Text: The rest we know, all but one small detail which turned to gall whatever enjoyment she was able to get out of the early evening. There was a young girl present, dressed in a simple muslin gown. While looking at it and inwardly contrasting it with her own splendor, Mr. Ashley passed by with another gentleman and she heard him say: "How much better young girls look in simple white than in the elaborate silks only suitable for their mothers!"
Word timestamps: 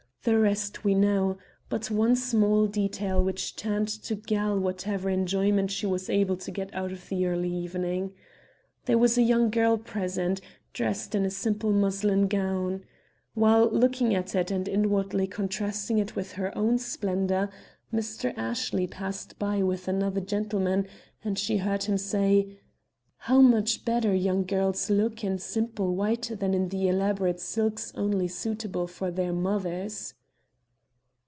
The 0.23 0.37
rest 0.37 0.83
we 0.83 0.93
know, 0.93 1.29
all 1.29 1.37
but 1.67 1.89
one 1.89 2.15
small 2.15 2.67
detail 2.67 3.23
which 3.23 3.55
turned 3.55 3.87
to 4.03 4.13
gall 4.13 4.59
whatever 4.59 5.09
enjoyment 5.09 5.71
she 5.71 5.87
was 5.87 6.11
able 6.11 6.37
to 6.37 6.51
get 6.51 6.71
out 6.75 6.91
of 6.91 7.09
the 7.09 7.25
early 7.25 7.51
evening. 7.51 8.13
There 8.85 8.99
was 8.99 9.17
a 9.17 9.23
young 9.23 9.49
girl 9.49 9.77
present, 9.79 10.39
dressed 10.73 11.15
in 11.15 11.25
a 11.25 11.31
simple 11.31 11.71
muslin 11.73 12.27
gown. 12.27 12.83
While 13.33 13.67
looking 13.71 14.13
at 14.13 14.35
it 14.35 14.51
and 14.51 14.67
inwardly 14.67 15.25
contrasting 15.25 15.97
it 15.97 16.15
with 16.15 16.33
her 16.33 16.55
own 16.55 16.77
splendor, 16.77 17.49
Mr. 17.91 18.31
Ashley 18.37 18.85
passed 18.85 19.39
by 19.39 19.63
with 19.63 19.87
another 19.87 20.21
gentleman 20.21 20.85
and 21.23 21.39
she 21.39 21.57
heard 21.57 21.85
him 21.85 21.97
say: 21.97 22.59
"How 23.25 23.39
much 23.39 23.85
better 23.85 24.15
young 24.15 24.45
girls 24.45 24.89
look 24.89 25.23
in 25.23 25.37
simple 25.37 25.93
white 25.93 26.31
than 26.39 26.55
in 26.55 26.69
the 26.69 26.87
elaborate 26.87 27.39
silks 27.39 27.93
only 27.95 28.27
suitable 28.27 28.87
for 28.87 29.11
their 29.11 29.31
mothers!" 29.31 30.15